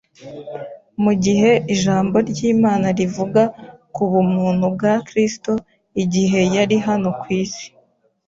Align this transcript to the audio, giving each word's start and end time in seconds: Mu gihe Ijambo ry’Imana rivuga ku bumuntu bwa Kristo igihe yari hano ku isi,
Mu 1.03 1.13
gihe 1.23 1.51
Ijambo 1.73 2.15
ry’Imana 2.29 2.87
rivuga 2.99 3.41
ku 3.95 4.03
bumuntu 4.11 4.63
bwa 4.75 4.93
Kristo 5.07 5.51
igihe 6.03 6.39
yari 6.55 6.77
hano 6.87 7.09
ku 7.21 7.27
isi, 7.41 7.65